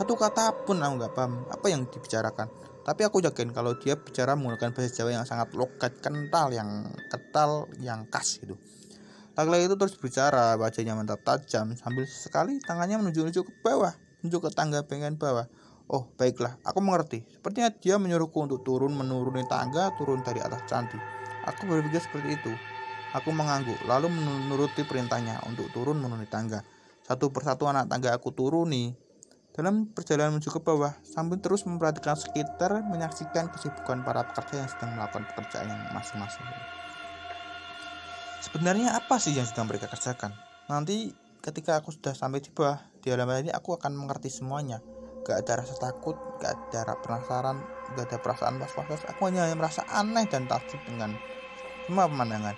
Satu 0.00 0.16
kata 0.16 0.64
pun 0.64 0.80
aku 0.80 0.92
nggak 0.96 1.12
paham 1.12 1.44
apa 1.52 1.66
yang 1.68 1.84
dibicarakan. 1.84 2.48
Tapi 2.88 3.00
aku 3.04 3.20
yakin 3.20 3.52
kalau 3.52 3.76
dia 3.76 4.00
bicara 4.00 4.32
menggunakan 4.32 4.72
bahasa 4.72 4.96
Jawa 4.96 5.12
yang 5.12 5.28
sangat 5.28 5.52
lokat, 5.52 6.00
kental, 6.00 6.56
yang 6.56 6.88
ketal, 7.12 7.68
yang 7.84 8.08
khas 8.08 8.40
gitu. 8.40 8.56
Laki-laki 9.36 9.68
itu 9.68 9.76
terus 9.76 9.94
bicara, 10.00 10.56
wajahnya 10.56 10.96
mantap 10.96 11.20
tajam, 11.20 11.76
sambil 11.76 12.08
sekali 12.08 12.56
tangannya 12.64 12.96
menuju-nuju 13.04 13.44
ke 13.44 13.52
bawah, 13.60 13.92
menuju 14.24 14.40
ke 14.40 14.48
tangga 14.56 14.80
bagian 14.80 15.20
bawah. 15.20 15.44
Oh, 15.92 16.08
baiklah, 16.16 16.56
aku 16.64 16.80
mengerti. 16.80 17.20
Sepertinya 17.28 17.68
dia 17.68 18.00
menyuruhku 18.00 18.40
untuk 18.40 18.64
turun 18.64 18.96
menuruni 18.96 19.44
tangga, 19.44 19.92
turun 20.00 20.24
dari 20.24 20.40
atas 20.40 20.64
candi. 20.64 20.96
Aku 21.44 21.68
berpikir 21.68 22.00
seperti 22.00 22.40
itu. 22.40 22.52
Aku 23.12 23.28
mengangguk, 23.28 23.76
lalu 23.84 24.08
menuruti 24.08 24.88
perintahnya 24.88 25.44
untuk 25.44 25.68
turun 25.68 26.00
menuruni 26.00 26.24
tangga. 26.32 26.64
Satu 27.04 27.28
persatu 27.28 27.68
anak 27.68 27.92
tangga 27.92 28.16
aku 28.16 28.32
turuni. 28.32 28.96
Dalam 29.52 29.92
perjalanan 29.92 30.40
menuju 30.40 30.48
ke 30.48 30.64
bawah, 30.64 30.96
sambil 31.04 31.44
terus 31.44 31.68
memperhatikan 31.68 32.16
sekitar, 32.16 32.72
menyaksikan 32.88 33.52
kesibukan 33.52 34.00
para 34.00 34.24
pekerja 34.32 34.64
yang 34.64 34.70
sedang 34.72 34.96
melakukan 34.96 35.28
pekerjaan 35.28 35.68
yang 35.68 35.80
masing-masing. 35.92 36.44
Sebenarnya 38.46 38.94
apa 38.94 39.18
sih 39.18 39.34
yang 39.34 39.42
sedang 39.42 39.66
mereka 39.66 39.90
kerjakan? 39.90 40.30
Nanti 40.70 41.10
ketika 41.42 41.82
aku 41.82 41.90
sudah 41.90 42.14
sampai 42.14 42.38
bawah, 42.54 42.78
di 43.02 43.10
halaman 43.10 43.50
ini 43.50 43.50
aku 43.50 43.74
akan 43.74 43.98
mengerti 43.98 44.30
semuanya. 44.30 44.78
Gak 45.26 45.42
ada 45.42 45.66
rasa 45.66 45.74
takut, 45.74 46.14
gak 46.38 46.54
ada 46.70 46.94
penasaran, 47.02 47.58
gak 47.98 48.06
ada 48.06 48.22
perasaan 48.22 48.62
was-was. 48.62 49.02
Aku 49.10 49.26
hanya 49.26 49.50
merasa 49.58 49.82
aneh 49.90 50.30
dan 50.30 50.46
takjub 50.46 50.78
dengan 50.86 51.18
semua 51.90 52.06
pemandangan. 52.06 52.54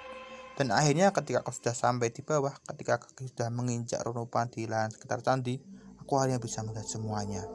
Dan 0.61 0.77
akhirnya 0.77 1.09
ketika 1.09 1.41
aku 1.41 1.57
sudah 1.57 1.73
sampai 1.73 2.13
di 2.13 2.21
bawah, 2.21 2.53
ketika 2.69 3.01
kaki 3.01 3.33
sudah 3.33 3.49
menginjak 3.49 4.05
runupan 4.05 4.53
di 4.53 4.69
lahan 4.69 4.93
sekitar 4.93 5.25
candi, 5.25 5.57
aku 6.05 6.21
akhirnya 6.21 6.37
bisa 6.37 6.61
melihat 6.69 6.85
semuanya. 6.85 7.49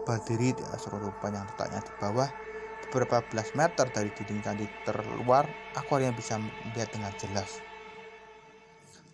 berdiri 0.00 0.56
di 0.56 0.62
atas 0.66 0.90
rumah 0.90 1.14
yang 1.30 1.46
letaknya 1.46 1.86
di 1.86 1.92
bawah 2.02 2.49
beberapa 2.90 3.22
belas 3.22 3.54
meter 3.54 3.86
dari 3.94 4.10
dinding 4.10 4.42
candi 4.42 4.66
terluar, 4.82 5.46
aku 5.78 5.94
akhirnya 5.94 6.10
bisa 6.10 6.42
melihat 6.42 6.90
dengan 6.90 7.14
jelas. 7.14 7.62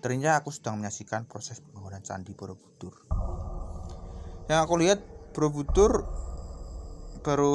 Ternyata 0.01 0.41
aku 0.41 0.49
sedang 0.49 0.81
menyaksikan 0.81 1.29
proses 1.29 1.61
pembangunan 1.61 2.01
candi 2.01 2.33
Borobudur. 2.33 3.05
Yang 4.49 4.61
aku 4.65 4.75
lihat 4.81 4.99
Borobudur 5.37 6.09
baru 7.27 7.53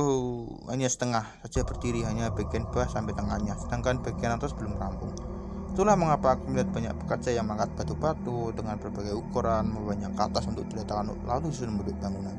hanya 0.67 0.91
setengah 0.91 1.23
saja 1.47 1.63
berdiri 1.63 2.03
hanya 2.03 2.27
bagian 2.35 2.67
bawah 2.67 2.91
sampai 2.91 3.15
tengahnya 3.15 3.55
sedangkan 3.55 4.03
bagian 4.03 4.35
atas 4.35 4.51
belum 4.51 4.75
rampung 4.75 5.15
itulah 5.71 5.95
mengapa 5.95 6.35
aku 6.35 6.51
melihat 6.51 6.75
banyak 6.75 6.91
pekerja 6.99 7.39
yang 7.39 7.47
mengangkat 7.47 7.71
batu-batu 7.79 8.51
dengan 8.51 8.75
berbagai 8.75 9.15
ukuran 9.15 9.71
membawanya 9.71 10.11
ke 10.11 10.21
atas 10.27 10.43
untuk 10.51 10.67
diletakkan 10.67 11.15
lalu 11.23 11.55
disusun 11.55 11.71
membentuk 11.71 11.95
bangunan 12.03 12.35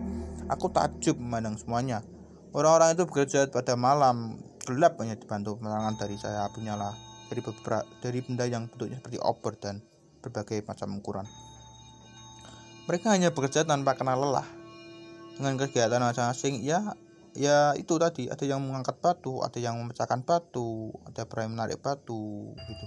aku 0.52 0.68
takjub 0.68 1.16
memandang 1.16 1.56
semuanya 1.56 2.04
orang-orang 2.52 2.96
itu 2.96 3.04
bekerja 3.08 3.48
pada 3.48 3.74
malam 3.76 4.36
gelap 4.68 5.00
hanya 5.00 5.18
dibantu 5.18 5.58
penerangan 5.58 5.98
dari 5.98 6.16
saya 6.20 6.46
lah 6.46 6.94
dari 7.26 7.40
beberapa 7.40 7.82
dari 8.04 8.20
benda 8.20 8.44
yang 8.44 8.68
bentuknya 8.68 9.00
seperti 9.00 9.18
obor 9.18 9.56
dan 9.56 9.80
berbagai 10.20 10.62
macam 10.68 11.00
ukuran. 11.00 11.26
Mereka 12.86 13.08
hanya 13.08 13.32
bekerja 13.32 13.64
tanpa 13.64 13.96
kenal 13.96 14.20
lelah. 14.20 14.46
Dengan 15.32 15.56
kegiatan 15.56 15.96
masing-masing 15.96 16.60
ya 16.60 16.92
ya 17.32 17.72
itu 17.80 17.96
tadi 17.96 18.28
ada 18.28 18.44
yang 18.44 18.60
mengangkat 18.60 19.00
batu 19.00 19.40
ada 19.40 19.56
yang 19.56 19.80
memecahkan 19.80 20.20
batu 20.28 20.92
ada 21.08 21.24
yang 21.24 21.56
menarik 21.56 21.80
batu 21.80 22.52
gitu. 22.52 22.86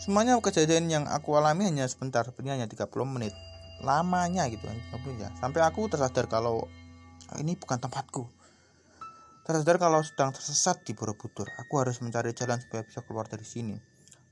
Semuanya 0.00 0.40
kejadian 0.40 0.88
yang 0.88 1.04
aku 1.04 1.36
alami 1.36 1.68
hanya 1.68 1.84
sebentar 1.84 2.24
hanya 2.24 2.64
30 2.64 2.88
menit. 3.04 3.36
Lamanya 3.84 4.48
gitu 4.48 4.64
ya. 5.20 5.28
Sampai 5.36 5.60
aku 5.60 5.84
tersadar 5.92 6.24
kalau 6.24 6.64
ini 7.36 7.60
bukan 7.60 7.76
tempatku 7.76 8.39
tersadar 9.50 9.82
kalau 9.82 10.00
sedang 10.06 10.30
tersesat 10.30 10.86
di 10.86 10.94
Borobudur 10.94 11.50
aku 11.58 11.82
harus 11.82 11.98
mencari 11.98 12.30
jalan 12.30 12.62
supaya 12.62 12.86
bisa 12.86 13.02
keluar 13.02 13.26
dari 13.26 13.44
sini 13.44 13.76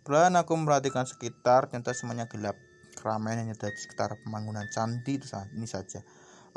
perlahan 0.07 0.39
aku 0.39 0.55
memperhatikan 0.55 1.05
sekitar 1.05 1.67
ternyata 1.67 1.91
semuanya 1.93 2.31
gelap 2.31 2.55
keramaian 2.95 3.43
hanya 3.43 3.59
ada 3.59 3.75
di 3.75 3.81
sekitar 3.83 4.15
pembangunan 4.23 4.67
candi 4.71 5.19
itu 5.19 5.27
ini 5.55 5.67
saja 5.67 6.03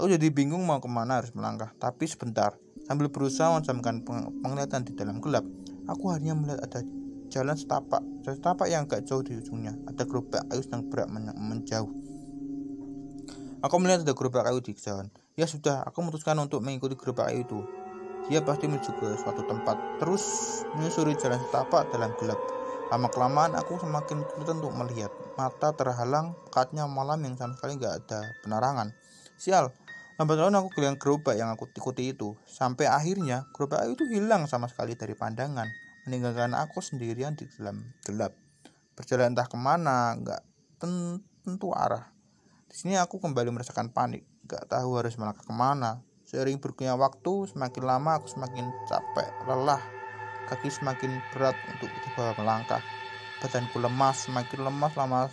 Aku 0.02 0.10
jadi 0.10 0.34
bingung 0.34 0.66
mau 0.66 0.82
ke 0.82 0.90
mana 0.90 1.22
harus 1.22 1.30
melangkah. 1.38 1.70
Tapi 1.78 2.10
sebentar, 2.10 2.58
sambil 2.90 3.14
berusaha 3.14 3.54
mencamkan 3.54 4.02
penglihatan 4.42 4.82
di 4.88 4.98
dalam 4.98 5.22
gelap, 5.22 5.46
aku 5.86 6.10
hanya 6.10 6.34
melihat 6.34 6.64
ada 6.64 6.82
jalan 7.30 7.54
setapak. 7.54 8.02
Setapak 8.26 8.66
yang 8.66 8.90
agak 8.90 9.06
jauh 9.06 9.22
di 9.22 9.38
ujungnya. 9.38 9.78
Ada 9.86 10.10
gerobak 10.10 10.42
kayu 10.50 10.66
sedang 10.66 10.90
berat 10.90 11.06
menjauh. 11.38 11.92
Aku 13.62 13.76
melihat 13.78 14.02
ada 14.02 14.18
gerobak 14.18 14.48
kayu 14.48 14.58
di 14.64 14.74
jalan. 14.74 15.14
Ya 15.38 15.46
sudah, 15.46 15.86
aku 15.86 16.02
memutuskan 16.02 16.34
untuk 16.42 16.66
mengikuti 16.66 16.98
gerobak 16.98 17.30
kayu 17.30 17.46
itu. 17.46 17.60
Dia 18.30 18.44
pasti 18.46 18.70
menuju 18.70 18.92
ke 19.00 19.08
suatu 19.18 19.42
tempat. 19.48 20.02
Terus 20.02 20.24
menyusuri 20.78 21.18
jalan 21.18 21.42
setapak 21.42 21.90
dalam 21.90 22.14
gelap. 22.22 22.38
Lama 22.92 23.08
kelamaan 23.08 23.56
aku 23.56 23.80
semakin 23.80 24.28
sulit 24.36 24.52
untuk 24.52 24.76
melihat. 24.76 25.10
Mata 25.40 25.72
terhalang, 25.72 26.36
pekatnya 26.50 26.86
malam 26.86 27.24
yang 27.24 27.40
sama 27.40 27.56
sekali 27.56 27.80
nggak 27.80 27.96
ada 28.04 28.20
penerangan. 28.44 28.92
Sial, 29.40 29.72
Lambat 30.22 30.38
laun 30.38 30.54
aku 30.54 30.78
kehilangan 30.78 31.02
gerobak 31.02 31.34
yang 31.34 31.50
aku 31.50 31.66
ikuti 31.74 32.14
itu. 32.14 32.38
Sampai 32.46 32.86
akhirnya 32.86 33.50
gerobak 33.58 33.90
itu 33.90 34.06
hilang 34.06 34.46
sama 34.46 34.70
sekali 34.70 34.94
dari 34.94 35.18
pandangan. 35.18 35.66
Meninggalkan 36.06 36.54
aku 36.54 36.78
sendirian 36.78 37.34
di 37.34 37.50
dalam 37.58 37.82
gelap. 38.06 38.30
Berjalan 38.94 39.34
entah 39.34 39.50
ke 39.50 39.58
mana, 39.58 40.14
nggak 40.22 40.42
tentu 40.78 41.74
arah. 41.74 42.06
Di 42.70 42.76
sini 42.78 43.02
aku 43.02 43.18
kembali 43.18 43.50
merasakan 43.50 43.90
panik. 43.90 44.22
Gak 44.46 44.70
tahu 44.70 44.94
harus 45.02 45.18
melangkah 45.18 45.42
ke 45.42 45.54
mana. 45.58 46.06
Seiring 46.32 46.64
berikutnya 46.64 46.96
waktu, 46.96 47.52
semakin 47.52 47.84
lama 47.84 48.16
aku 48.16 48.32
semakin 48.32 48.72
capek, 48.88 49.28
lelah. 49.52 49.84
Kaki 50.48 50.72
semakin 50.72 51.20
berat 51.36 51.60
untuk 51.68 51.92
dibawa 51.92 52.32
melangkah. 52.40 52.80
Badanku 53.44 53.84
lemas, 53.84 54.32
semakin 54.32 54.64
lemas 54.64 54.96
lama 54.96 55.28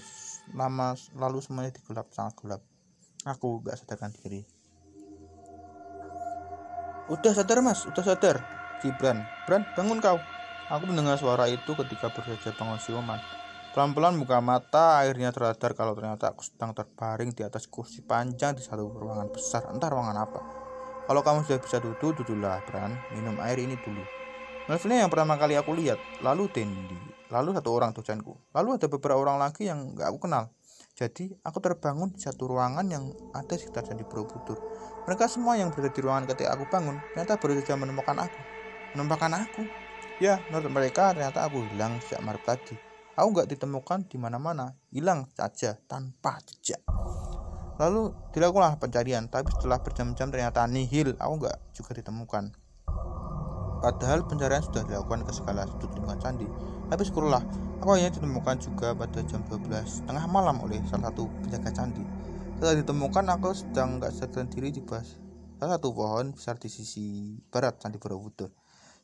lama 0.58 0.98
lalu 1.14 1.38
semuanya 1.38 1.70
digelap 1.78 2.11
sangat 2.11 2.34
gelap. 2.42 2.62
Aku 3.30 3.62
gak 3.62 3.78
sadarkan 3.78 4.11
diri. 4.11 4.42
Udah 7.06 7.30
sadar 7.30 7.62
mas, 7.62 7.87
udah 7.87 8.02
sadar. 8.02 8.42
Gibran, 8.82 9.22
Bran, 9.46 9.70
bangun 9.78 10.02
kau. 10.02 10.18
Aku 10.66 10.82
mendengar 10.90 11.14
suara 11.14 11.46
itu 11.46 11.78
ketika 11.78 12.11
berusaha 12.11 12.50
bangun 12.58 12.82
siuman. 12.82 13.22
Pelan-pelan 13.70 14.18
buka 14.18 14.42
mata, 14.42 14.98
akhirnya 14.98 15.30
tersadar 15.30 15.78
kalau 15.78 15.94
ternyata 15.94 16.34
aku 16.34 16.42
sedang 16.42 16.74
terbaring 16.74 17.30
di 17.30 17.46
atas 17.46 17.70
kursi 17.70 18.02
panjang 18.02 18.58
di 18.58 18.66
satu 18.66 18.90
ruangan 18.90 19.30
besar. 19.30 19.70
Entah 19.70 19.87
ruangan 19.87 20.18
apa. 20.18 20.67
Kalau 21.09 21.25
kamu 21.25 21.49
sudah 21.49 21.59
bisa 21.64 21.81
duduk, 21.81 22.21
duduklah, 22.21 22.61
Bran. 22.68 22.92
Minum 23.16 23.40
air 23.40 23.57
ini 23.57 23.81
dulu. 23.81 24.05
Novelnya 24.68 25.09
yang 25.09 25.09
pertama 25.09 25.40
kali 25.40 25.57
aku 25.57 25.73
lihat, 25.73 25.97
lalu 26.21 26.53
Dendi, 26.53 27.01
lalu 27.33 27.57
satu 27.57 27.73
orang 27.73 27.97
dosenku, 27.97 28.37
lalu 28.53 28.77
ada 28.77 28.85
beberapa 28.85 29.16
orang 29.16 29.40
lagi 29.40 29.64
yang 29.64 29.97
gak 29.97 30.12
aku 30.12 30.29
kenal. 30.29 30.53
Jadi, 30.92 31.33
aku 31.40 31.64
terbangun 31.64 32.12
di 32.12 32.21
satu 32.21 32.53
ruangan 32.53 32.85
yang 32.85 33.09
ada 33.33 33.57
sekitar 33.57 33.88
Candi 33.88 34.05
Borobudur. 34.05 34.61
Mereka 35.09 35.25
semua 35.25 35.57
yang 35.57 35.73
berada 35.73 35.88
di 35.88 36.01
ruangan 36.05 36.29
ketika 36.29 36.53
aku 36.53 36.68
bangun, 36.68 37.01
ternyata 37.16 37.40
baru 37.40 37.53
saja 37.64 37.81
menemukan 37.81 38.16
aku. 38.21 38.40
Menemukan 38.92 39.33
aku? 39.40 39.62
Ya, 40.21 40.37
menurut 40.53 40.68
mereka 40.68 41.16
ternyata 41.16 41.49
aku 41.49 41.64
hilang 41.73 41.97
sejak 42.05 42.21
malam 42.21 42.42
tadi. 42.44 42.77
Aku 43.16 43.33
nggak 43.33 43.49
ditemukan 43.49 44.05
di 44.05 44.21
mana-mana, 44.21 44.77
hilang 44.92 45.25
saja 45.33 45.81
tanpa 45.88 46.44
jejak. 46.44 46.85
Lalu 47.78 48.10
dilakukanlah 48.34 48.82
pencarian, 48.82 49.30
tapi 49.30 49.54
setelah 49.54 49.78
berjam-jam 49.78 50.34
ternyata 50.34 50.66
nihil, 50.66 51.14
aku 51.14 51.32
nggak 51.46 51.56
juga 51.78 51.92
ditemukan. 51.94 52.44
Padahal 53.78 54.26
pencarian 54.26 54.58
sudah 54.58 54.82
dilakukan 54.82 55.22
ke 55.22 55.30
segala 55.30 55.62
sudut 55.70 55.94
lingkungan 55.94 56.18
candi. 56.18 56.46
Tapi 56.90 57.02
syukurlah, 57.06 57.42
aku 57.78 57.94
hanya 57.94 58.10
ditemukan 58.10 58.58
juga 58.58 58.90
pada 58.98 59.22
jam 59.22 59.46
12 59.46 60.10
tengah 60.10 60.26
malam 60.26 60.58
oleh 60.58 60.82
salah 60.90 61.14
satu 61.14 61.30
penjaga 61.46 61.70
candi. 61.70 62.02
Setelah 62.58 62.74
ditemukan, 62.82 63.24
aku 63.38 63.48
sedang 63.54 64.02
nggak 64.02 64.10
sadarkan 64.10 64.50
diri 64.50 64.74
di 64.74 64.82
bawah 64.82 65.06
salah 65.58 65.78
satu 65.78 65.90
pohon 65.94 66.34
besar 66.34 66.58
di 66.58 66.66
sisi 66.66 67.38
barat 67.50 67.78
candi 67.78 68.02
Borobudur. 68.02 68.50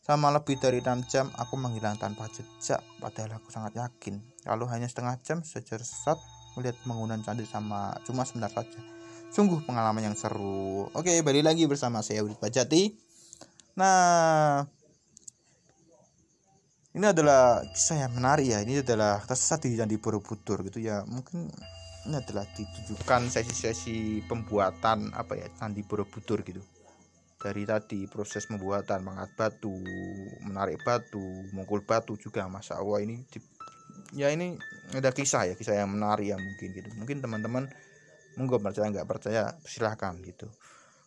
Selama 0.02 0.34
lebih 0.34 0.58
dari 0.58 0.82
6 0.82 1.06
jam, 1.06 1.30
aku 1.38 1.54
menghilang 1.54 1.94
tanpa 1.94 2.26
jejak, 2.34 2.82
padahal 2.98 3.38
aku 3.38 3.54
sangat 3.54 3.78
yakin. 3.78 4.20
Lalu 4.44 4.64
hanya 4.74 4.90
setengah 4.90 5.16
jam 5.22 5.40
saja 5.46 5.78
sesat 5.78 6.18
melihat 6.55 6.79
bangunan 6.87 7.21
candi 7.23 7.47
sama 7.47 7.95
cuma 8.07 8.27
sebentar 8.27 8.51
saja. 8.51 8.81
Sungguh 9.35 9.62
pengalaman 9.67 10.12
yang 10.12 10.17
seru. 10.19 10.87
Oke, 10.95 11.19
balik 11.27 11.43
lagi 11.43 11.67
bersama 11.67 12.01
saya 12.07 12.23
Udit 12.23 12.38
Bajati 12.38 13.05
Nah, 13.75 14.62
ini 16.95 17.07
adalah 17.11 17.67
kisah 17.75 18.07
yang 18.07 18.14
menarik 18.14 18.47
ya. 18.47 18.62
Ini 18.62 18.87
adalah 18.87 19.19
tersesat 19.27 19.67
di 19.67 19.75
Candi 19.75 19.99
Borobudur 19.99 20.62
gitu 20.62 20.79
ya. 20.79 21.03
Mungkin 21.03 21.51
ini 22.07 22.14
adalah 22.14 22.47
ditujukan 22.55 23.27
sesi-sesi 23.27 24.23
pembuatan 24.31 25.11
apa 25.11 25.35
ya 25.35 25.51
Candi 25.59 25.83
Borobudur 25.83 26.47
gitu. 26.47 26.62
Dari 27.35 27.67
tadi 27.67 28.07
proses 28.07 28.47
pembuatan 28.47 29.05
mengangkat 29.05 29.35
batu, 29.37 29.75
menarik 30.47 30.81
batu, 30.87 31.21
mengukul 31.51 31.83
batu 31.83 32.14
juga 32.17 32.47
masa 32.47 32.79
Allah 32.79 33.03
ini 33.05 33.27
ya 34.14 34.31
ini 34.31 34.57
ada 34.94 35.11
kisah 35.11 35.50
ya 35.50 35.55
kisah 35.59 35.83
yang 35.83 35.90
menarik 35.90 36.31
ya 36.31 36.37
mungkin 36.38 36.68
gitu. 36.70 36.88
Mungkin 36.96 37.18
teman-teman 37.20 37.68
monggo 38.38 38.59
percaya 38.62 38.90
nggak 38.90 39.07
percaya 39.07 39.55
silahkan 39.66 40.14
gitu. 40.22 40.46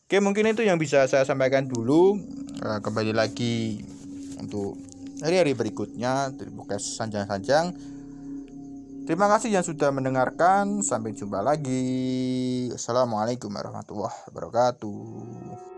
Oke 0.07 0.23
mungkin 0.23 0.47
itu 0.47 0.63
yang 0.63 0.79
bisa 0.79 1.07
saya 1.07 1.23
sampaikan 1.27 1.67
dulu. 1.67 2.15
Uh, 2.63 2.79
kembali 2.79 3.11
lagi 3.11 3.83
untuk 4.39 4.79
hari-hari 5.23 5.55
berikutnya 5.55 6.31
dari 6.35 6.51
sanjang-sanjang. 6.79 7.75
Terima 9.07 9.31
kasih 9.31 9.55
yang 9.55 9.63
sudah 9.63 9.91
mendengarkan. 9.91 10.83
Sampai 10.83 11.15
jumpa 11.15 11.39
lagi. 11.39 12.67
Assalamualaikum 12.75 13.47
warahmatullahi 13.51 14.19
wabarakatuh 14.31 15.76